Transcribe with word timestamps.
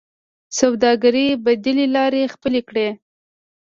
د 0.03 0.03
سوداګرۍ 0.59 1.27
بدیلې 1.45 1.85
لارې 1.95 2.31
خپلې 2.33 2.61
کړئ 2.67 2.89